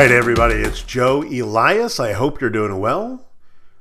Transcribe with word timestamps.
right, 0.00 0.12
everybody, 0.12 0.54
it's 0.54 0.82
Joe 0.82 1.22
Elias. 1.24 2.00
I 2.00 2.12
hope 2.12 2.40
you're 2.40 2.48
doing 2.48 2.80
well. 2.80 3.28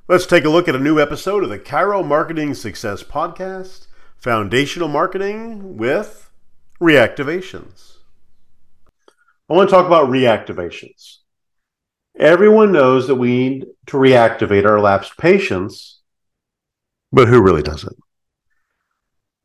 Let's 0.09 0.25
take 0.25 0.43
a 0.43 0.49
look 0.49 0.67
at 0.67 0.75
a 0.75 0.79
new 0.79 0.99
episode 0.99 1.45
of 1.45 1.49
the 1.49 1.57
Chiro 1.57 2.05
Marketing 2.05 2.53
Success 2.53 3.01
Podcast 3.03 3.87
Foundational 4.17 4.89
Marketing 4.89 5.77
with 5.77 6.29
Reactivations. 6.81 7.99
I 9.49 9.53
want 9.53 9.69
to 9.69 9.73
talk 9.73 9.87
about 9.87 10.09
reactivations. 10.09 11.19
Everyone 12.19 12.73
knows 12.73 13.07
that 13.07 13.15
we 13.15 13.29
need 13.29 13.67
to 13.85 13.95
reactivate 13.95 14.65
our 14.65 14.81
lapsed 14.81 15.17
patients, 15.17 16.01
but 17.13 17.29
who 17.29 17.41
really 17.41 17.63
does 17.63 17.85
it? 17.85 17.95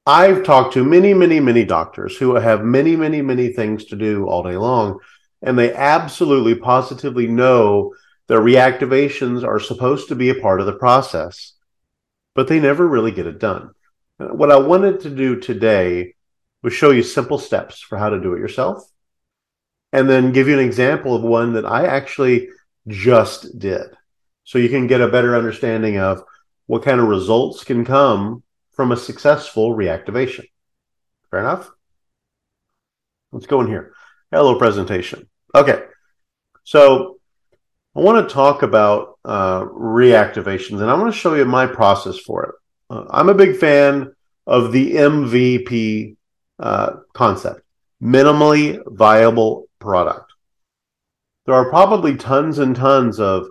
I've 0.06 0.42
talked 0.42 0.74
to 0.74 0.82
many, 0.82 1.14
many, 1.14 1.38
many 1.38 1.64
doctors 1.64 2.16
who 2.16 2.34
have 2.34 2.64
many, 2.64 2.96
many, 2.96 3.22
many 3.22 3.52
things 3.52 3.84
to 3.84 3.96
do 3.96 4.26
all 4.26 4.42
day 4.42 4.56
long, 4.56 4.98
and 5.44 5.58
they 5.58 5.72
absolutely 5.74 6.54
positively 6.54 7.28
know 7.28 7.94
their 8.26 8.40
reactivations 8.40 9.46
are 9.46 9.60
supposed 9.60 10.08
to 10.08 10.14
be 10.14 10.30
a 10.30 10.40
part 10.40 10.58
of 10.58 10.66
the 10.66 10.72
process, 10.72 11.52
but 12.34 12.48
they 12.48 12.58
never 12.58 12.88
really 12.88 13.12
get 13.12 13.26
it 13.26 13.38
done. 13.38 13.70
What 14.16 14.50
I 14.50 14.56
wanted 14.56 15.00
to 15.00 15.10
do 15.10 15.38
today 15.38 16.14
was 16.62 16.72
show 16.72 16.90
you 16.90 17.02
simple 17.02 17.38
steps 17.38 17.80
for 17.80 17.98
how 17.98 18.08
to 18.08 18.20
do 18.20 18.32
it 18.32 18.38
yourself, 18.38 18.90
and 19.92 20.08
then 20.08 20.32
give 20.32 20.48
you 20.48 20.58
an 20.58 20.64
example 20.64 21.14
of 21.14 21.22
one 21.22 21.52
that 21.52 21.66
I 21.66 21.86
actually 21.86 22.48
just 22.88 23.58
did. 23.58 23.82
So 24.44 24.58
you 24.58 24.70
can 24.70 24.86
get 24.86 25.02
a 25.02 25.08
better 25.08 25.36
understanding 25.36 25.98
of 25.98 26.22
what 26.66 26.84
kind 26.84 27.00
of 27.00 27.08
results 27.08 27.64
can 27.64 27.84
come 27.84 28.42
from 28.72 28.92
a 28.92 28.96
successful 28.96 29.76
reactivation. 29.76 30.46
Fair 31.30 31.40
enough? 31.40 31.70
Let's 33.30 33.46
go 33.46 33.60
in 33.60 33.66
here. 33.66 33.92
Hello, 34.30 34.58
presentation. 34.58 35.28
Okay. 35.54 35.82
So 36.64 37.18
I 37.94 38.00
want 38.00 38.28
to 38.28 38.34
talk 38.34 38.62
about 38.62 39.18
uh, 39.24 39.64
reactivations, 39.64 40.80
and 40.80 40.90
I'm 40.90 40.98
going 40.98 41.12
to 41.12 41.16
show 41.16 41.34
you 41.34 41.44
my 41.44 41.66
process 41.66 42.18
for 42.18 42.44
it. 42.44 42.54
Uh, 42.90 43.04
I'm 43.10 43.28
a 43.28 43.34
big 43.34 43.56
fan 43.56 44.12
of 44.46 44.72
the 44.72 44.94
MVP 44.94 46.16
uh, 46.58 46.92
concept 47.12 47.60
minimally 48.02 48.78
viable 48.86 49.66
product. 49.78 50.30
There 51.46 51.54
are 51.54 51.70
probably 51.70 52.16
tons 52.16 52.58
and 52.58 52.76
tons 52.76 53.18
of 53.18 53.46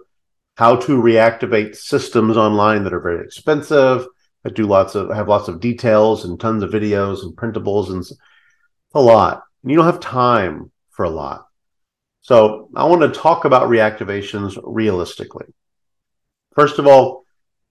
how 0.57 0.75
to 0.75 1.01
reactivate 1.01 1.75
systems 1.75 2.37
online 2.37 2.83
that 2.83 2.93
are 2.93 2.99
very 2.99 3.23
expensive 3.25 4.05
I 4.45 4.49
do 4.49 4.65
lots 4.65 4.95
of 4.95 5.09
have 5.09 5.29
lots 5.29 5.47
of 5.47 5.59
details 5.59 6.25
and 6.25 6.39
tons 6.39 6.63
of 6.63 6.71
videos 6.71 7.23
and 7.23 7.35
printables 7.35 7.89
and 7.89 8.03
a 8.93 9.01
lot. 9.01 9.43
You 9.63 9.75
don't 9.75 9.85
have 9.85 9.99
time 9.99 10.71
for 10.89 11.05
a 11.05 11.09
lot. 11.09 11.45
So 12.23 12.69
I 12.73 12.85
want 12.85 13.01
to 13.01 13.19
talk 13.19 13.43
about 13.43 13.69
reactivations 13.69 14.57
realistically. 14.63 15.45
First 16.55 16.79
of 16.79 16.87
all, 16.87 17.25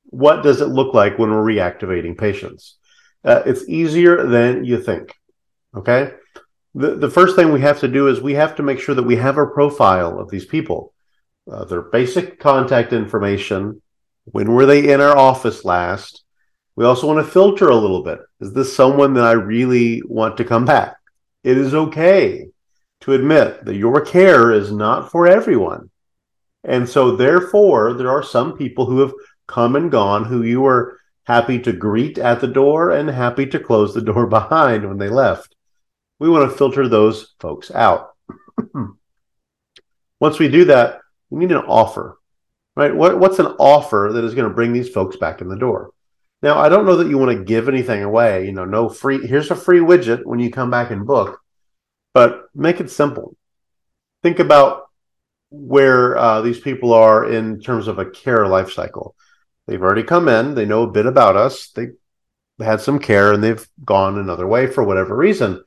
what 0.04 0.42
does 0.42 0.60
it 0.60 0.66
look 0.66 0.92
like 0.92 1.18
when 1.18 1.30
we're 1.30 1.42
reactivating 1.42 2.18
patients? 2.18 2.76
Uh, 3.24 3.42
it's 3.46 3.66
easier 3.66 4.26
than 4.26 4.64
you 4.64 4.78
think. 4.80 5.14
Okay. 5.74 6.12
The, 6.74 6.96
the 6.96 7.08
first 7.08 7.34
thing 7.34 7.50
we 7.50 7.62
have 7.62 7.80
to 7.80 7.88
do 7.88 8.08
is 8.08 8.20
we 8.20 8.34
have 8.34 8.56
to 8.56 8.62
make 8.62 8.78
sure 8.78 8.94
that 8.94 9.02
we 9.02 9.16
have 9.16 9.38
a 9.38 9.46
profile 9.46 10.18
of 10.18 10.30
these 10.30 10.44
people, 10.44 10.92
uh, 11.50 11.64
their 11.64 11.82
basic 11.82 12.38
contact 12.38 12.92
information. 12.92 13.80
When 14.24 14.52
were 14.52 14.66
they 14.66 14.92
in 14.92 15.00
our 15.00 15.16
office 15.16 15.64
last? 15.64 16.24
We 16.76 16.84
also 16.84 17.06
want 17.06 17.24
to 17.24 17.32
filter 17.32 17.70
a 17.70 17.76
little 17.76 18.02
bit. 18.02 18.18
Is 18.40 18.52
this 18.52 18.76
someone 18.76 19.14
that 19.14 19.24
I 19.24 19.32
really 19.32 20.02
want 20.04 20.36
to 20.36 20.44
come 20.44 20.66
back? 20.66 20.96
It 21.42 21.56
is 21.56 21.72
okay 21.72 22.51
to 23.02 23.12
admit 23.12 23.64
that 23.64 23.76
your 23.76 24.00
care 24.00 24.52
is 24.52 24.72
not 24.72 25.10
for 25.10 25.26
everyone. 25.26 25.90
And 26.64 26.88
so, 26.88 27.16
therefore, 27.16 27.92
there 27.94 28.10
are 28.10 28.22
some 28.22 28.56
people 28.56 28.86
who 28.86 29.00
have 29.00 29.12
come 29.46 29.76
and 29.76 29.90
gone 29.90 30.24
who 30.24 30.42
you 30.42 30.60
were 30.60 30.98
happy 31.24 31.58
to 31.60 31.72
greet 31.72 32.18
at 32.18 32.40
the 32.40 32.46
door 32.46 32.90
and 32.90 33.08
happy 33.08 33.46
to 33.46 33.58
close 33.58 33.94
the 33.94 34.00
door 34.00 34.26
behind 34.38 34.88
when 34.88 34.98
they 34.98 35.08
left. 35.08 35.54
We 36.18 36.28
want 36.28 36.50
to 36.50 36.56
filter 36.56 36.88
those 36.88 37.34
folks 37.40 37.70
out. 37.72 38.10
Once 40.20 40.38
we 40.38 40.48
do 40.48 40.66
that, 40.66 41.00
we 41.30 41.40
need 41.40 41.50
an 41.50 41.58
offer, 41.58 42.18
right? 42.76 42.94
What, 42.94 43.18
what's 43.18 43.40
an 43.40 43.56
offer 43.58 44.10
that 44.12 44.22
is 44.22 44.34
going 44.34 44.48
to 44.48 44.54
bring 44.54 44.72
these 44.72 44.88
folks 44.88 45.16
back 45.16 45.40
in 45.40 45.48
the 45.48 45.56
door? 45.56 45.90
Now, 46.42 46.58
I 46.58 46.68
don't 46.68 46.86
know 46.86 46.96
that 46.96 47.08
you 47.08 47.18
want 47.18 47.36
to 47.36 47.44
give 47.44 47.68
anything 47.68 48.04
away. 48.04 48.46
You 48.46 48.52
know, 48.52 48.64
no 48.64 48.88
free. 48.88 49.26
Here's 49.26 49.50
a 49.50 49.56
free 49.56 49.80
widget 49.80 50.24
when 50.24 50.38
you 50.38 50.50
come 50.50 50.70
back 50.70 50.92
and 50.92 51.06
book, 51.06 51.40
but 52.14 52.46
make 52.54 52.80
it 52.80 52.90
simple. 52.90 53.36
Think 54.22 54.38
about 54.38 54.84
where 55.50 56.16
uh, 56.16 56.40
these 56.40 56.60
people 56.60 56.92
are 56.92 57.30
in 57.30 57.60
terms 57.60 57.88
of 57.88 57.98
a 57.98 58.10
care 58.10 58.46
life 58.46 58.72
cycle. 58.72 59.14
They've 59.66 59.82
already 59.82 60.02
come 60.02 60.28
in. 60.28 60.54
They 60.54 60.64
know 60.64 60.82
a 60.82 60.90
bit 60.90 61.06
about 61.06 61.36
us. 61.36 61.68
They 61.70 61.88
had 62.58 62.80
some 62.80 62.98
care 62.98 63.32
and 63.32 63.42
they've 63.42 63.66
gone 63.84 64.18
another 64.18 64.46
way 64.46 64.66
for 64.66 64.84
whatever 64.84 65.16
reason. 65.16 65.62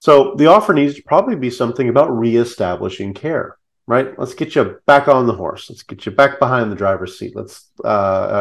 So 0.00 0.34
the 0.36 0.46
offer 0.46 0.72
needs 0.72 0.94
to 0.94 1.02
probably 1.02 1.36
be 1.36 1.50
something 1.50 1.88
about 1.88 2.16
reestablishing 2.16 3.14
care 3.14 3.56
right? 3.86 4.18
Let's 4.18 4.34
get 4.34 4.54
you 4.54 4.78
back 4.86 5.08
on 5.08 5.26
the 5.26 5.34
horse. 5.34 5.70
Let's 5.70 5.82
get 5.82 6.06
you 6.06 6.12
back 6.12 6.38
behind 6.38 6.70
the 6.70 6.76
driver's 6.76 7.18
seat. 7.18 7.36
Let's 7.36 7.70
uh, 7.84 7.88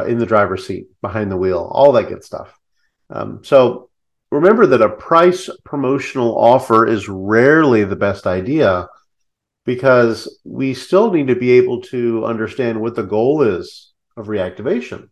uh, 0.04 0.06
in 0.08 0.18
the 0.18 0.26
driver's 0.26 0.66
seat, 0.66 0.88
behind 1.02 1.32
the 1.32 1.38
wheel, 1.38 1.70
all 1.72 1.92
that 1.94 2.10
good 2.10 2.24
stuff. 2.24 2.58
Um, 3.10 3.44
so 3.44 3.90
remember 4.32 4.66
that 4.68 4.82
a 4.82 4.90
price 4.90 5.50
promotional 5.64 6.38
offer 6.38 6.88
is 6.88 7.10
rarely 7.10 7.84
the 7.84 7.96
best 7.96 8.28
idea 8.28 8.88
because 9.66 10.40
we 10.44 10.74
still 10.74 11.12
need 11.12 11.28
to 11.28 11.36
be 11.36 11.52
able 11.52 11.82
to 11.82 12.26
understand 12.26 12.80
what 12.80 12.96
the 12.96 13.04
goal 13.04 13.42
is 13.42 13.94
of 14.16 14.28
reactivation. 14.28 15.10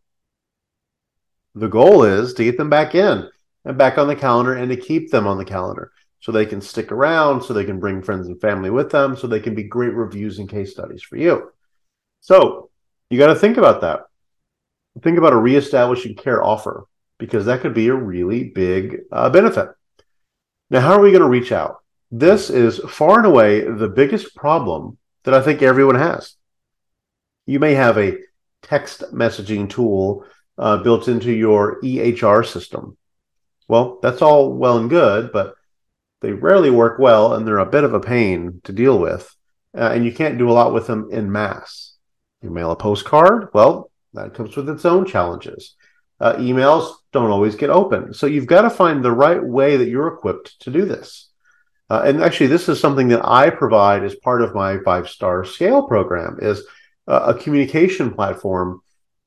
The 1.56 1.68
goal 1.68 2.04
is 2.04 2.34
to 2.36 2.44
get 2.44 2.58
them 2.58 2.70
back 2.70 2.96
in 2.96 3.30
and 3.66 3.78
back 3.78 3.98
on 3.98 4.08
the 4.08 4.16
calendar 4.16 4.54
and 4.54 4.70
to 4.70 4.78
keep 4.78 5.12
them 5.12 5.28
on 5.28 5.38
the 5.38 5.46
calendar 5.46 5.92
so 6.20 6.32
they 6.32 6.46
can 6.46 6.62
stick 6.62 6.92
around, 6.92 7.42
so 7.42 7.54
they 7.54 7.66
can 7.66 7.80
bring 7.80 8.02
friends 8.02 8.28
and 8.28 8.40
family 8.40 8.70
with 8.70 8.90
them, 8.90 9.18
so 9.18 9.28
they 9.28 9.42
can 9.42 9.54
be 9.54 9.64
great 9.64 9.94
reviews 9.94 10.40
and 10.40 10.48
case 10.48 10.72
studies 10.72 11.04
for 11.04 11.18
you. 11.18 11.52
So 12.22 12.70
you 13.10 13.20
got 13.20 13.28
to 13.28 13.36
think 13.36 13.58
about 13.58 13.82
that. 13.82 14.06
Think 15.02 15.18
about 15.18 15.34
a 15.34 15.38
reestablishing 15.38 16.16
care 16.16 16.42
offer 16.42 16.86
because 17.18 17.46
that 17.46 17.62
could 17.62 17.74
be 17.74 17.88
a 17.88 17.96
really 17.96 18.46
big 18.46 19.02
uh, 19.12 19.30
benefit. 19.30 19.70
Now, 20.70 20.82
how 20.82 20.94
are 20.94 21.02
we 21.02 21.12
going 21.12 21.22
to 21.22 21.30
reach 21.30 21.52
out? 21.52 21.78
This 22.12 22.50
is 22.50 22.80
far 22.80 23.18
and 23.18 23.26
away 23.26 23.62
the 23.62 23.88
biggest 23.88 24.36
problem 24.36 24.98
that 25.24 25.34
I 25.34 25.42
think 25.42 25.62
everyone 25.62 25.96
has. 25.96 26.36
You 27.46 27.60
may 27.60 27.74
have 27.74 27.98
a 27.98 28.18
text 28.62 29.04
messaging 29.14 29.70
tool 29.70 30.26
uh, 30.58 30.78
built 30.78 31.08
into 31.08 31.32
your 31.32 31.82
EHR 31.82 32.46
system. 32.46 32.98
Well, 33.68 34.00
that's 34.02 34.22
all 34.22 34.54
well 34.54 34.78
and 34.78 34.90
good, 34.90 35.32
but 35.32 35.56
they 36.22 36.32
rarely 36.32 36.70
work 36.70 37.00
well 37.00 37.34
and 37.34 37.48
they're 37.48 37.58
a 37.58 37.66
bit 37.66 37.84
of 37.84 37.94
a 37.94 38.00
pain 38.00 38.62
to 38.64 38.72
deal 38.72 38.98
with. 39.00 39.36
Uh, 39.76 39.92
and 39.94 40.06
you 40.06 40.14
can't 40.14 40.38
do 40.38 40.50
a 40.50 40.54
lot 40.54 40.74
with 40.74 40.88
them 40.88 41.10
in 41.12 41.32
mass. 41.32 41.96
You 42.42 42.50
mail 42.50 42.72
a 42.72 42.76
postcard, 42.76 43.50
well, 43.54 43.90
that 44.14 44.34
comes 44.34 44.56
with 44.56 44.70
its 44.70 44.86
own 44.86 45.06
challenges. 45.06 45.76
Uh, 46.24 46.36
emails 46.38 46.94
don't 47.12 47.32
always 47.32 47.56
get 47.56 47.70
open. 47.70 48.14
So 48.14 48.28
you've 48.28 48.48
got 48.48 48.62
to 48.62 48.70
find 48.70 49.04
the 49.04 49.12
right 49.12 49.44
way 49.44 49.76
that 49.76 49.90
you're 49.90 50.08
equipped 50.08 50.58
to 50.62 50.72
do 50.72 50.86
this. 50.86 51.30
Uh, 51.90 52.04
and 52.06 52.24
actually, 52.24 52.48
this 52.48 52.70
is 52.70 52.80
something 52.80 53.10
that 53.10 53.28
I 53.28 53.50
provide 53.50 54.06
as 54.06 54.16
part 54.16 54.42
of 54.42 54.56
my 54.56 54.78
five 54.86 55.10
star 55.10 55.44
scale 55.44 55.84
program 55.84 56.38
is 56.42 56.64
a 57.06 57.34
communication 57.34 58.14
platform 58.14 58.82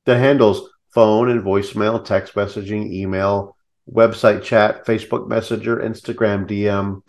that 0.05 0.17
handles 0.17 0.67
phone 0.89 1.29
and 1.29 1.43
voicemail, 1.43 2.03
text 2.03 2.33
messaging, 2.33 2.91
email, 2.91 3.55
website 3.87 4.41
chat, 4.41 4.83
Facebook 4.87 5.27
Messenger, 5.27 5.77
Instagram 5.77 6.47
DM, 6.47 7.03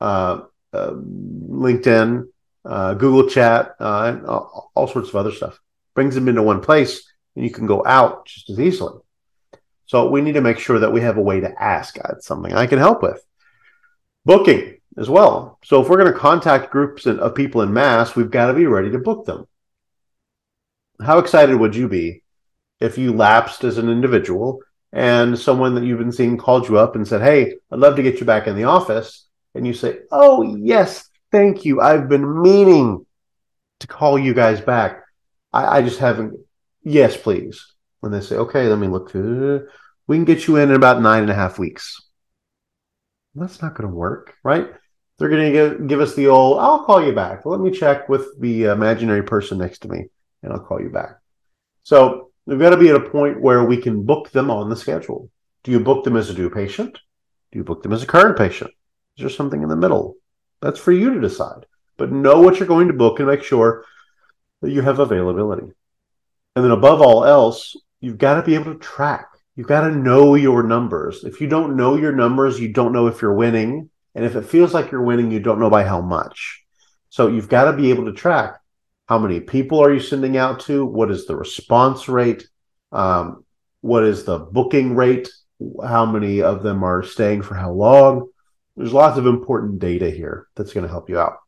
uh, 0.00 0.40
uh, 0.72 0.92
LinkedIn, 0.92 2.28
uh, 2.64 2.94
Google 2.94 3.28
Chat, 3.28 3.74
uh, 3.78 4.14
and 4.14 4.26
all, 4.26 4.70
all, 4.74 4.88
sorts 4.88 5.10
of 5.10 5.16
other 5.16 5.32
stuff. 5.32 5.60
Brings 5.94 6.14
them 6.14 6.28
into 6.28 6.42
one 6.42 6.62
place, 6.62 7.12
and 7.34 7.44
you 7.44 7.50
can 7.50 7.66
go 7.66 7.84
out 7.84 8.26
just 8.26 8.48
as 8.48 8.58
easily. 8.58 9.00
So 9.86 10.08
we 10.08 10.20
need 10.20 10.32
to 10.34 10.40
make 10.40 10.58
sure 10.58 10.80
that 10.80 10.92
we 10.92 11.00
have 11.00 11.16
a 11.16 11.22
way 11.22 11.40
to 11.40 11.62
ask. 11.62 11.96
It's 12.10 12.26
something 12.26 12.52
I 12.52 12.66
can 12.66 12.78
help 12.78 13.02
with. 13.02 13.24
Booking 14.24 14.78
as 14.98 15.08
well. 15.08 15.58
So 15.64 15.80
if 15.80 15.88
we're 15.88 15.98
going 15.98 16.12
to 16.12 16.18
contact 16.18 16.72
groups 16.72 17.06
of 17.06 17.34
people 17.34 17.62
in 17.62 17.72
mass, 17.72 18.16
we've 18.16 18.30
got 18.30 18.48
to 18.48 18.54
be 18.54 18.66
ready 18.66 18.90
to 18.90 18.98
book 18.98 19.24
them. 19.24 19.46
How 21.00 21.18
excited 21.18 21.56
would 21.56 21.76
you 21.76 21.88
be 21.88 22.22
if 22.80 22.98
you 22.98 23.12
lapsed 23.12 23.64
as 23.64 23.78
an 23.78 23.88
individual 23.88 24.60
and 24.92 25.38
someone 25.38 25.74
that 25.74 25.84
you've 25.84 25.98
been 25.98 26.12
seeing 26.12 26.36
called 26.36 26.68
you 26.68 26.78
up 26.78 26.96
and 26.96 27.06
said, 27.06 27.22
Hey, 27.22 27.56
I'd 27.70 27.78
love 27.78 27.96
to 27.96 28.02
get 28.02 28.18
you 28.18 28.26
back 28.26 28.46
in 28.46 28.56
the 28.56 28.64
office. 28.64 29.26
And 29.54 29.66
you 29.66 29.74
say, 29.74 30.00
Oh, 30.10 30.42
yes, 30.42 31.08
thank 31.30 31.64
you. 31.64 31.80
I've 31.80 32.08
been 32.08 32.42
meaning 32.42 33.06
to 33.80 33.86
call 33.86 34.18
you 34.18 34.34
guys 34.34 34.60
back. 34.60 35.04
I, 35.52 35.78
I 35.78 35.82
just 35.82 35.98
haven't. 35.98 36.38
Yes, 36.82 37.16
please. 37.16 37.74
And 38.06 38.14
they 38.14 38.20
say, 38.20 38.36
Okay, 38.36 38.68
let 38.68 38.78
me 38.78 38.88
look. 38.88 39.12
We 39.12 40.16
can 40.16 40.24
get 40.24 40.46
you 40.46 40.56
in 40.56 40.70
in 40.70 40.76
about 40.76 41.02
nine 41.02 41.22
and 41.22 41.30
a 41.30 41.34
half 41.34 41.58
weeks. 41.58 42.00
That's 43.34 43.60
not 43.60 43.74
going 43.74 43.88
to 43.88 43.94
work, 43.94 44.34
right? 44.42 44.70
they're 45.18 45.28
going 45.28 45.52
to 45.52 45.86
give, 45.86 46.00
us 46.00 46.14
the 46.14 46.26
old, 46.26 46.58
I'll 46.58 46.84
call 46.84 47.04
you 47.04 47.12
back. 47.12 47.46
Let 47.46 47.60
me 47.60 47.70
check 47.70 48.08
with 48.08 48.38
the 48.40 48.68
uh, 48.68 48.74
imaginary 48.74 49.22
person 49.22 49.58
next 49.58 49.80
to 49.80 49.88
me 49.88 50.06
and 50.42 50.52
I'll 50.52 50.60
call 50.60 50.80
you 50.80 50.90
back. 50.90 51.18
So 51.84 52.30
we've 52.44 52.58
got 52.58 52.70
to 52.70 52.76
be 52.76 52.90
at 52.90 52.96
a 52.96 53.10
point 53.10 53.40
where 53.40 53.64
we 53.64 53.78
can 53.78 54.04
book 54.04 54.30
them 54.30 54.50
on 54.50 54.68
the 54.68 54.76
schedule. 54.76 55.30
Do 55.64 55.70
you 55.70 55.80
book 55.80 56.04
them 56.04 56.16
as 56.16 56.28
a 56.28 56.34
new 56.34 56.50
patient? 56.50 56.98
Do 57.50 57.58
you 57.58 57.64
book 57.64 57.82
them 57.82 57.92
as 57.92 58.02
a 58.02 58.06
current 58.06 58.36
patient? 58.36 58.70
Is 59.16 59.22
there 59.22 59.30
something 59.30 59.62
in 59.62 59.68
the 59.68 59.76
middle? 59.76 60.16
That's 60.60 60.78
for 60.78 60.92
you 60.92 61.14
to 61.14 61.20
decide. 61.20 61.64
But 61.96 62.12
know 62.12 62.40
what 62.40 62.58
you're 62.58 62.68
going 62.68 62.88
to 62.88 62.94
book 62.94 63.18
and 63.18 63.28
make 63.28 63.42
sure 63.42 63.84
that 64.60 64.70
you 64.70 64.82
have 64.82 64.98
availability. 64.98 65.72
And 66.54 66.64
then 66.64 66.72
above 66.72 67.00
all 67.00 67.24
else, 67.24 67.74
you've 68.00 68.18
got 68.18 68.34
to 68.34 68.42
be 68.42 68.54
able 68.54 68.72
to 68.72 68.78
track. 68.78 69.28
You've 69.54 69.68
got 69.68 69.88
to 69.88 69.94
know 69.94 70.34
your 70.34 70.62
numbers. 70.62 71.24
If 71.24 71.40
you 71.40 71.46
don't 71.46 71.76
know 71.76 71.96
your 71.96 72.12
numbers, 72.12 72.60
you 72.60 72.72
don't 72.72 72.92
know 72.92 73.06
if 73.06 73.22
you're 73.22 73.34
winning. 73.34 73.90
And 74.14 74.24
if 74.24 74.36
it 74.36 74.46
feels 74.46 74.74
like 74.74 74.90
you're 74.90 75.02
winning, 75.02 75.30
you 75.30 75.40
don't 75.40 75.60
know 75.60 75.70
by 75.70 75.84
how 75.84 76.00
much. 76.00 76.62
So 77.08 77.28
you've 77.28 77.48
got 77.48 77.70
to 77.70 77.76
be 77.76 77.90
able 77.90 78.04
to 78.06 78.12
track 78.12 78.60
how 79.06 79.18
many 79.18 79.40
people 79.40 79.80
are 79.80 79.92
you 79.92 80.00
sending 80.00 80.36
out 80.36 80.60
to? 80.60 80.84
What 80.84 81.10
is 81.10 81.26
the 81.26 81.36
response 81.36 82.08
rate? 82.08 82.48
Um, 82.92 83.44
what 83.80 84.04
is 84.04 84.24
the 84.24 84.38
booking 84.38 84.96
rate? 84.96 85.28
How 85.84 86.04
many 86.04 86.42
of 86.42 86.62
them 86.62 86.82
are 86.82 87.02
staying 87.02 87.42
for 87.42 87.54
how 87.54 87.72
long? 87.72 88.28
There's 88.76 88.92
lots 88.92 89.16
of 89.16 89.26
important 89.26 89.78
data 89.78 90.10
here 90.10 90.48
that's 90.54 90.72
going 90.72 90.84
to 90.84 90.92
help 90.92 91.08
you 91.08 91.18
out. 91.18 91.38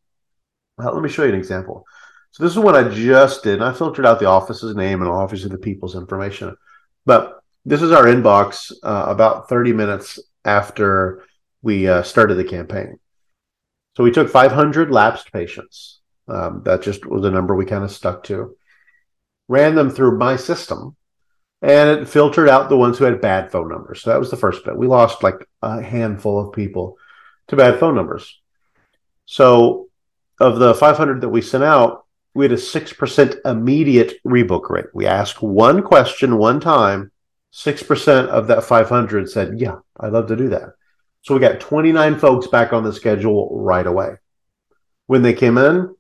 Let 0.79 1.03
me 1.03 1.09
show 1.09 1.25
you 1.25 1.31
an 1.31 1.39
example. 1.39 1.85
So 2.33 2.45
this 2.45 2.53
is 2.53 2.59
what 2.59 2.77
I 2.77 2.89
just 2.89 3.43
did. 3.43 3.63
I 3.63 3.73
filtered 3.73 4.07
out 4.07 4.21
the 4.21 4.27
office's 4.27 4.77
name 4.77 5.03
and 5.03 5.11
obviously 5.11 5.51
the 5.51 5.59
people's 5.59 5.97
information. 5.97 6.57
But 7.05 7.43
this 7.65 7.83
is 7.83 7.93
our 7.93 8.05
inbox 8.05 8.73
uh, 8.83 9.07
about 9.09 9.49
30 9.49 9.73
minutes 9.73 10.19
after 10.45 11.25
we 11.63 11.89
uh, 11.89 12.03
started 12.03 12.37
the 12.37 12.45
campaign. 12.45 12.99
So 13.97 14.05
we 14.05 14.13
took 14.13 14.31
500 14.31 14.91
lapsed 14.91 15.33
patients. 15.33 16.01
Um, 16.29 16.63
that 16.65 16.83
just 16.83 17.05
was 17.07 17.25
a 17.25 17.31
number 17.31 17.55
we 17.55 17.65
kind 17.65 17.85
of 17.85 17.91
stuck 17.91 18.23
to. 18.25 18.57
Ran 19.49 19.75
them 19.75 19.91
through 19.91 20.19
my 20.19 20.37
system, 20.37 20.95
and 21.63 21.91
it 21.91 22.09
filtered 22.09 22.49
out 22.49 22.69
the 22.69 22.77
ones 22.77 22.99
who 22.99 23.05
had 23.05 23.21
bad 23.21 23.51
phone 23.51 23.69
numbers. 23.69 24.03
So 24.03 24.11
that 24.11 24.21
was 24.21 24.31
the 24.31 24.37
first 24.37 24.65
bit. 24.65 24.77
We 24.77 24.87
lost 24.87 25.23
like 25.23 25.47
a 25.63 25.83
handful 25.83 26.39
of 26.39 26.53
people 26.53 26.97
to 27.49 27.57
bad 27.57 27.81
phone 27.81 27.95
numbers. 27.95 28.41
So 29.25 29.89
of 30.39 30.59
the 30.59 30.75
500 30.75 31.23
that 31.23 31.31
we 31.31 31.41
sent 31.41 31.65
out, 31.65 32.05
we 32.39 32.45
had 32.45 32.53
a 32.53 32.55
6% 32.55 33.37
immediate 33.45 34.23
rebook 34.25 34.71
rate. 34.71 34.87
We 34.95 35.07
asked 35.07 35.43
one 35.43 35.83
question 35.83 36.39
one 36.39 36.61
time, 36.61 37.11
6% 37.53 38.27
of 38.29 38.47
that 38.47 38.63
500 38.63 39.29
said, 39.29 39.59
Yeah, 39.59 39.79
I'd 39.99 40.13
love 40.13 40.29
to 40.29 40.37
do 40.37 40.51
that. 40.51 40.75
So 41.23 41.35
we 41.35 41.41
got 41.41 41.59
29 41.59 42.17
folks 42.21 42.47
back 42.47 42.73
on 42.73 42.85
the 42.85 42.93
schedule 42.93 43.61
right 43.61 43.85
away. 43.85 44.19
When 45.07 45.23
they 45.23 45.33
came 45.33 45.59
in, 45.59 45.93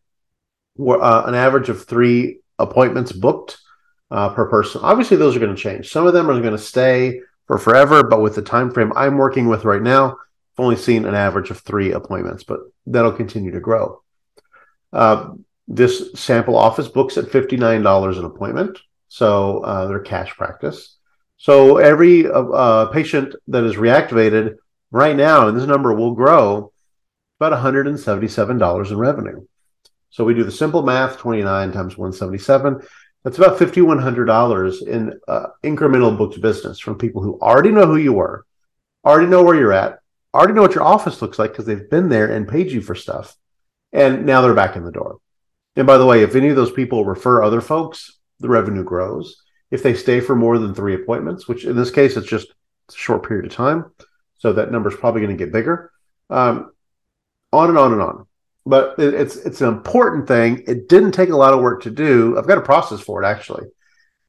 were 0.76 1.02
uh, 1.02 1.26
an 1.26 1.34
average 1.34 1.70
of 1.70 1.84
three 1.84 2.38
appointments 2.60 3.10
booked 3.10 3.58
uh, 4.12 4.28
per 4.28 4.48
person. 4.48 4.82
Obviously, 4.84 5.16
those 5.16 5.34
are 5.34 5.40
going 5.40 5.56
to 5.56 5.60
change. 5.60 5.90
Some 5.90 6.06
of 6.06 6.12
them 6.12 6.30
are 6.30 6.40
going 6.40 6.52
to 6.52 6.58
stay 6.58 7.20
for 7.48 7.58
forever, 7.58 8.04
but 8.04 8.22
with 8.22 8.36
the 8.36 8.42
time 8.42 8.70
frame 8.70 8.92
I'm 8.94 9.18
working 9.18 9.48
with 9.48 9.64
right 9.64 9.82
now, 9.82 10.12
I've 10.12 10.64
only 10.64 10.76
seen 10.76 11.04
an 11.04 11.16
average 11.16 11.50
of 11.50 11.58
three 11.58 11.90
appointments, 11.90 12.44
but 12.44 12.60
that'll 12.86 13.10
continue 13.10 13.50
to 13.50 13.60
grow. 13.60 14.02
Uh, 14.92 15.30
this 15.68 16.10
sample 16.14 16.56
office 16.56 16.88
books 16.88 17.18
at 17.18 17.26
$59 17.26 18.18
an 18.18 18.24
appointment. 18.24 18.78
So 19.08 19.60
uh, 19.60 19.86
they're 19.86 20.00
cash 20.00 20.34
practice. 20.34 20.96
So 21.36 21.76
every 21.76 22.26
uh, 22.26 22.42
uh, 22.42 22.86
patient 22.86 23.34
that 23.48 23.64
is 23.64 23.76
reactivated 23.76 24.56
right 24.90 25.14
now, 25.14 25.46
and 25.46 25.56
this 25.56 25.66
number 25.66 25.94
will 25.94 26.14
grow, 26.14 26.72
about 27.38 27.52
$177 27.62 28.90
in 28.90 28.98
revenue. 28.98 29.46
So 30.10 30.24
we 30.24 30.34
do 30.34 30.42
the 30.42 30.50
simple 30.50 30.82
math 30.82 31.18
29 31.18 31.72
times 31.72 31.96
177. 31.96 32.82
That's 33.22 33.38
about 33.38 33.58
$5,100 33.58 34.86
in 34.86 35.20
uh, 35.28 35.46
incremental 35.62 36.16
booked 36.16 36.40
business 36.40 36.80
from 36.80 36.98
people 36.98 37.22
who 37.22 37.38
already 37.40 37.70
know 37.70 37.86
who 37.86 37.96
you 37.96 38.14
were, 38.14 38.44
already 39.04 39.26
know 39.26 39.44
where 39.44 39.54
you're 39.56 39.72
at, 39.72 39.98
already 40.34 40.54
know 40.54 40.62
what 40.62 40.74
your 40.74 40.84
office 40.84 41.20
looks 41.20 41.38
like 41.38 41.52
because 41.52 41.66
they've 41.66 41.90
been 41.90 42.08
there 42.08 42.32
and 42.32 42.48
paid 42.48 42.72
you 42.72 42.80
for 42.80 42.94
stuff. 42.94 43.36
And 43.92 44.26
now 44.26 44.40
they're 44.40 44.54
back 44.54 44.76
in 44.76 44.84
the 44.84 44.92
door. 44.92 45.18
And 45.78 45.86
by 45.86 45.96
the 45.96 46.04
way, 46.04 46.24
if 46.24 46.34
any 46.34 46.48
of 46.48 46.56
those 46.56 46.72
people 46.72 47.04
refer 47.04 47.40
other 47.40 47.60
folks, 47.60 48.18
the 48.40 48.48
revenue 48.48 48.82
grows. 48.82 49.44
If 49.70 49.84
they 49.84 49.94
stay 49.94 50.18
for 50.20 50.34
more 50.34 50.58
than 50.58 50.74
three 50.74 50.96
appointments, 50.96 51.46
which 51.46 51.64
in 51.64 51.76
this 51.76 51.92
case, 51.92 52.16
it's 52.16 52.26
just 52.26 52.48
a 52.48 52.96
short 52.96 53.26
period 53.26 53.46
of 53.46 53.52
time. 53.52 53.84
So 54.38 54.52
that 54.54 54.72
number 54.72 54.90
is 54.90 54.96
probably 54.96 55.20
going 55.20 55.36
to 55.36 55.44
get 55.44 55.52
bigger. 55.52 55.92
Um, 56.30 56.72
on 57.52 57.68
and 57.68 57.78
on 57.78 57.92
and 57.92 58.02
on. 58.02 58.26
But 58.66 58.98
it, 58.98 59.14
it's 59.14 59.36
it's 59.36 59.60
an 59.60 59.68
important 59.68 60.26
thing. 60.26 60.64
It 60.66 60.88
didn't 60.88 61.12
take 61.12 61.30
a 61.30 61.36
lot 61.36 61.54
of 61.54 61.60
work 61.60 61.84
to 61.84 61.90
do. 61.90 62.36
I've 62.36 62.48
got 62.48 62.58
a 62.58 62.62
process 62.62 63.00
for 63.00 63.22
it 63.22 63.26
actually. 63.26 63.66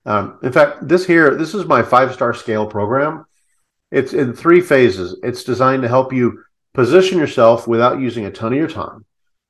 Um, 0.05 0.37
in 0.43 0.51
fact, 0.51 0.87
this 0.87 1.05
here, 1.05 1.35
this 1.35 1.55
is 1.55 1.65
my 1.65 1.81
five 1.81 2.13
star 2.13 2.33
scale 2.33 2.67
program. 2.67 3.25
It's 3.91 4.13
in 4.13 4.33
three 4.33 4.61
phases. 4.61 5.19
It's 5.23 5.43
designed 5.43 5.81
to 5.81 5.89
help 5.89 6.13
you 6.13 6.43
position 6.75 7.17
yourself 7.17 7.67
without 7.67 7.99
using 7.99 8.25
a 8.25 8.31
ton 8.31 8.53
of 8.53 8.59
your 8.59 8.69
time. 8.69 9.03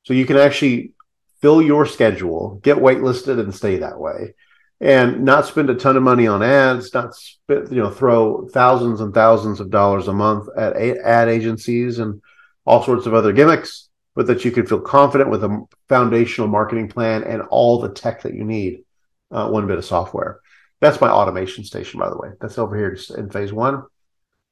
So 0.03 0.13
you 0.13 0.25
can 0.25 0.37
actually 0.37 0.93
fill 1.41 1.61
your 1.61 1.85
schedule, 1.85 2.59
get 2.63 2.77
waitlisted, 2.77 3.39
and 3.39 3.53
stay 3.53 3.77
that 3.77 3.99
way, 3.99 4.33
and 4.81 5.23
not 5.23 5.45
spend 5.45 5.69
a 5.69 5.75
ton 5.75 5.97
of 5.97 6.03
money 6.03 6.27
on 6.27 6.43
ads, 6.43 6.93
not 6.93 7.15
spend, 7.15 7.69
you 7.69 7.81
know 7.81 7.89
throw 7.89 8.47
thousands 8.49 9.01
and 9.01 9.13
thousands 9.13 9.59
of 9.59 9.69
dollars 9.69 10.07
a 10.07 10.13
month 10.13 10.47
at 10.57 10.75
ad 10.75 11.29
agencies 11.29 11.99
and 11.99 12.21
all 12.65 12.83
sorts 12.83 13.05
of 13.05 13.13
other 13.13 13.33
gimmicks, 13.33 13.89
but 14.15 14.27
that 14.27 14.45
you 14.45 14.51
can 14.51 14.65
feel 14.65 14.81
confident 14.81 15.29
with 15.29 15.43
a 15.43 15.65
foundational 15.87 16.47
marketing 16.47 16.87
plan 16.87 17.23
and 17.23 17.41
all 17.43 17.79
the 17.79 17.89
tech 17.89 18.21
that 18.21 18.33
you 18.33 18.43
need, 18.43 18.83
uh, 19.31 19.49
one 19.49 19.67
bit 19.67 19.77
of 19.77 19.85
software. 19.85 20.39
That's 20.81 21.01
my 21.01 21.09
automation 21.09 21.63
station, 21.63 21.99
by 21.99 22.09
the 22.09 22.17
way. 22.17 22.29
That's 22.39 22.57
over 22.57 22.75
here 22.75 22.97
in 23.17 23.29
phase 23.29 23.51
one. 23.51 23.83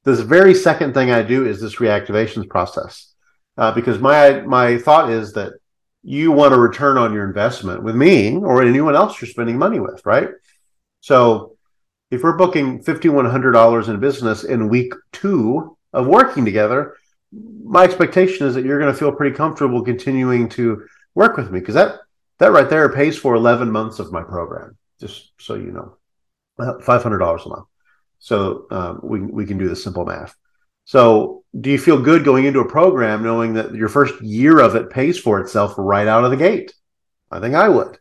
This 0.04 0.20
very 0.20 0.54
second 0.54 0.94
thing 0.94 1.12
I 1.12 1.22
do 1.22 1.46
is 1.46 1.60
this 1.60 1.76
reactivations 1.76 2.50
process, 2.50 3.14
uh, 3.58 3.74
because 3.74 4.00
my 4.00 4.42
my 4.42 4.78
thought 4.78 5.10
is 5.10 5.34
that 5.34 5.54
you 6.08 6.32
want 6.32 6.54
a 6.54 6.58
return 6.58 6.98
on 6.98 7.12
your 7.12 7.28
investment 7.28 7.84
with 7.84 7.94
me 7.94 8.38
or 8.38 8.64
anyone 8.64 8.96
else 8.96 9.22
you're 9.22 9.28
spending 9.28 9.58
money 9.58 9.78
with, 9.78 10.06
right? 10.06 10.30
So 11.02 11.58
if 12.12 12.24
we're 12.24 12.38
booking 12.38 12.82
$5,100 12.82 13.90
in 13.90 14.00
business 14.00 14.46
in 14.46 14.70
week 14.70 14.94
two 15.12 15.76
of 15.92 16.08
working 16.08 16.46
together, 16.46 16.96
my 17.62 17.84
expectation 17.84 18.48
is 18.48 18.56
that 18.56 18.64
you're 18.64 18.80
going 18.80 18.94
to 18.94 18.98
feel 18.98 19.12
pretty 19.12 19.36
comfortable 19.36 19.84
continuing 19.84 20.48
to 20.48 20.88
work 21.14 21.36
with 21.36 21.52
me 21.52 21.60
because 21.60 21.76
that 21.76 22.00
that 22.38 22.54
right 22.54 22.70
there 22.70 22.88
pays 22.88 23.18
for 23.18 23.36
11 23.36 23.70
months 23.70 24.00
of 24.00 24.14
my 24.14 24.24
program 24.24 24.78
just 25.02 25.34
so 25.40 25.56
you 25.56 25.72
know. 25.72 25.98
$500 26.58 27.46
a 27.46 27.50
month. 27.50 27.68
So 28.20 28.66
um, 28.72 29.02
we, 29.04 29.20
we 29.20 29.46
can 29.46 29.58
do 29.58 29.68
the 29.68 29.76
simple 29.76 30.06
math 30.06 30.34
so, 30.88 31.44
do 31.60 31.70
you 31.70 31.78
feel 31.78 32.02
good 32.02 32.24
going 32.24 32.46
into 32.46 32.62
a 32.62 32.70
program 32.70 33.22
knowing 33.22 33.56
that 33.56 33.76
your 33.76 33.90
first 33.90 34.22
year 34.22 34.60
of 34.60 34.76
it 34.76 34.90
pays 34.90 35.20
for 35.20 35.42
itself 35.42 35.74
right 35.78 36.08
out 36.08 36.24
of 36.24 36.32
the 36.32 36.38
gate? 36.38 36.74
I 37.30 37.42
think 37.42 37.56
I 37.56 37.68
would. 37.68 38.00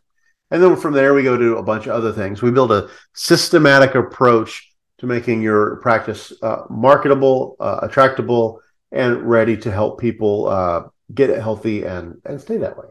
And 0.51 0.63
then 0.63 0.77
from 0.77 0.93
there, 0.93 1.13
we 1.13 1.21
go 1.21 1.35
to 1.35 1.57
a 1.57 1.63
bunch 1.63 1.85
of 1.85 1.91
other 1.91 2.13
things. 2.13 2.41
We 2.41 2.51
build 2.51 2.71
a 2.71 2.87
systematic 3.13 3.95
approach 3.95 4.73
to 4.99 5.05
making 5.05 5.41
your 5.41 5.77
practice 5.77 6.31
uh, 6.41 6.63
marketable, 6.69 7.57
uh, 7.59 7.79
attractable, 7.81 8.61
and 8.93 9.21
ready 9.29 9.57
to 9.57 9.71
help 9.71 9.99
people 9.99 10.47
uh, 10.47 10.83
get 11.13 11.29
healthy 11.41 11.83
and, 11.83 12.21
and 12.23 12.39
stay 12.39 12.55
that 12.55 12.77
way. 12.77 12.87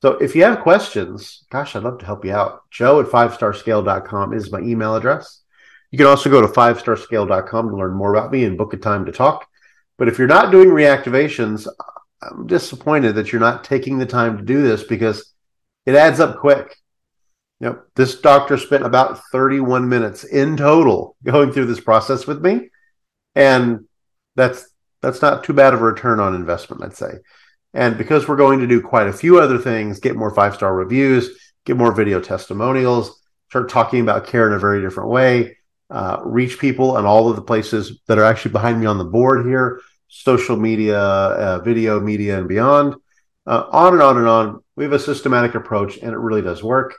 So 0.00 0.14
if 0.14 0.34
you 0.34 0.42
have 0.42 0.62
questions, 0.62 1.44
gosh, 1.48 1.76
I'd 1.76 1.84
love 1.84 2.00
to 2.00 2.06
help 2.06 2.24
you 2.24 2.32
out. 2.32 2.68
Joe 2.72 2.98
at 2.98 3.06
fivestarscale.com 3.06 4.32
is 4.32 4.50
my 4.50 4.58
email 4.58 4.96
address. 4.96 5.41
You 5.92 5.98
can 5.98 6.06
also 6.06 6.30
go 6.30 6.40
to 6.40 6.48
fivestarscale.com 6.48 7.68
to 7.68 7.76
learn 7.76 7.92
more 7.92 8.14
about 8.14 8.32
me 8.32 8.44
and 8.44 8.58
book 8.58 8.72
a 8.72 8.78
time 8.78 9.04
to 9.04 9.12
talk. 9.12 9.46
But 9.98 10.08
if 10.08 10.18
you're 10.18 10.26
not 10.26 10.50
doing 10.50 10.68
reactivations, 10.68 11.68
I'm 12.22 12.46
disappointed 12.46 13.14
that 13.14 13.30
you're 13.30 13.40
not 13.40 13.62
taking 13.62 13.98
the 13.98 14.06
time 14.06 14.38
to 14.38 14.42
do 14.42 14.62
this 14.62 14.82
because 14.82 15.32
it 15.84 15.94
adds 15.94 16.18
up 16.18 16.38
quick. 16.38 16.76
You 17.60 17.68
know, 17.68 17.82
this 17.94 18.20
doctor 18.20 18.56
spent 18.56 18.84
about 18.84 19.20
31 19.30 19.88
minutes 19.88 20.24
in 20.24 20.56
total 20.56 21.14
going 21.22 21.52
through 21.52 21.66
this 21.66 21.80
process 21.80 22.26
with 22.26 22.42
me. 22.42 22.70
And 23.34 23.86
that's 24.34 24.68
that's 25.02 25.20
not 25.20 25.44
too 25.44 25.52
bad 25.52 25.74
of 25.74 25.82
a 25.82 25.84
return 25.84 26.20
on 26.20 26.34
investment, 26.34 26.82
I'd 26.82 26.96
say. 26.96 27.18
And 27.74 27.98
because 27.98 28.28
we're 28.28 28.36
going 28.36 28.60
to 28.60 28.66
do 28.66 28.80
quite 28.80 29.08
a 29.08 29.12
few 29.12 29.40
other 29.40 29.58
things, 29.58 30.00
get 30.00 30.16
more 30.16 30.34
five 30.34 30.54
star 30.54 30.74
reviews, 30.74 31.52
get 31.66 31.76
more 31.76 31.92
video 31.92 32.20
testimonials, 32.20 33.20
start 33.50 33.68
talking 33.68 34.00
about 34.00 34.26
care 34.26 34.46
in 34.46 34.54
a 34.54 34.58
very 34.58 34.80
different 34.80 35.10
way, 35.10 35.56
uh, 35.92 36.20
reach 36.24 36.58
people 36.58 36.96
and 36.96 37.06
all 37.06 37.28
of 37.28 37.36
the 37.36 37.42
places 37.42 38.00
that 38.06 38.18
are 38.18 38.24
actually 38.24 38.52
behind 38.52 38.80
me 38.80 38.86
on 38.86 38.98
the 38.98 39.04
board 39.04 39.46
here 39.46 39.80
social 40.14 40.56
media, 40.58 41.00
uh, 41.00 41.58
video, 41.60 41.98
media, 41.98 42.38
and 42.38 42.46
beyond. 42.46 42.94
Uh, 43.46 43.64
on 43.72 43.94
and 43.94 44.02
on 44.02 44.18
and 44.18 44.28
on. 44.28 44.62
We 44.76 44.84
have 44.84 44.92
a 44.92 44.98
systematic 44.98 45.54
approach, 45.54 45.96
and 45.96 46.12
it 46.12 46.18
really 46.18 46.42
does 46.42 46.62
work. 46.62 46.94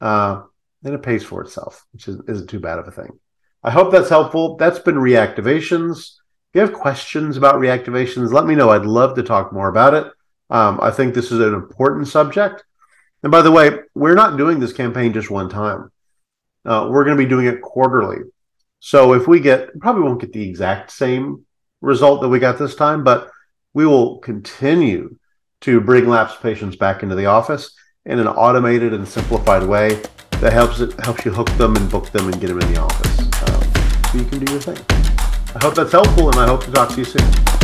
Uh, 0.00 0.42
and 0.84 0.94
it 0.94 1.02
pays 1.02 1.24
for 1.24 1.42
itself, 1.42 1.86
which 1.92 2.06
is, 2.06 2.20
isn't 2.28 2.48
too 2.48 2.60
bad 2.60 2.78
of 2.78 2.86
a 2.86 2.90
thing. 2.90 3.18
I 3.64 3.70
hope 3.70 3.90
that's 3.90 4.10
helpful. 4.10 4.56
That's 4.56 4.78
been 4.78 4.96
reactivations. 4.96 5.98
If 5.98 6.54
you 6.54 6.60
have 6.60 6.72
questions 6.72 7.36
about 7.36 7.56
reactivations, 7.56 8.32
let 8.32 8.46
me 8.46 8.54
know. 8.54 8.70
I'd 8.70 8.86
love 8.86 9.16
to 9.16 9.22
talk 9.22 9.52
more 9.52 9.68
about 9.68 9.94
it. 9.94 10.06
Um, 10.50 10.78
I 10.80 10.90
think 10.90 11.14
this 11.14 11.32
is 11.32 11.40
an 11.40 11.54
important 11.54 12.06
subject. 12.06 12.64
And 13.22 13.32
by 13.32 13.42
the 13.42 13.50
way, 13.50 13.70
we're 13.94 14.14
not 14.14 14.36
doing 14.36 14.60
this 14.60 14.72
campaign 14.72 15.12
just 15.12 15.30
one 15.30 15.48
time. 15.48 15.90
Uh, 16.64 16.88
we're 16.90 17.04
going 17.04 17.16
to 17.16 17.22
be 17.22 17.28
doing 17.28 17.46
it 17.46 17.62
quarterly. 17.62 18.18
So 18.80 19.14
if 19.14 19.26
we 19.26 19.40
get, 19.40 19.78
probably 19.80 20.02
won't 20.02 20.20
get 20.20 20.32
the 20.32 20.48
exact 20.48 20.90
same 20.90 21.44
result 21.80 22.20
that 22.22 22.28
we 22.28 22.38
got 22.38 22.58
this 22.58 22.74
time, 22.74 23.04
but 23.04 23.30
we 23.74 23.86
will 23.86 24.18
continue 24.18 25.16
to 25.62 25.80
bring 25.80 26.08
lapsed 26.08 26.40
patients 26.40 26.76
back 26.76 27.02
into 27.02 27.14
the 27.14 27.26
office 27.26 27.74
in 28.06 28.18
an 28.18 28.28
automated 28.28 28.94
and 28.94 29.06
simplified 29.06 29.64
way 29.64 30.00
that 30.40 30.52
helps 30.52 30.80
it 30.80 30.98
helps 31.00 31.24
you 31.24 31.32
hook 31.32 31.50
them 31.52 31.76
and 31.76 31.90
book 31.90 32.10
them 32.10 32.26
and 32.28 32.40
get 32.40 32.48
them 32.48 32.60
in 32.60 32.72
the 32.72 32.80
office 32.80 33.18
um, 33.20 34.12
so 34.12 34.18
you 34.18 34.24
can 34.24 34.44
do 34.44 34.52
your 34.52 34.60
thing. 34.60 34.78
I 35.54 35.58
hope 35.60 35.74
that's 35.74 35.92
helpful, 35.92 36.30
and 36.30 36.38
I 36.38 36.46
hope 36.46 36.64
to 36.64 36.70
talk 36.70 36.90
to 36.90 36.98
you 36.98 37.04
soon. 37.04 37.57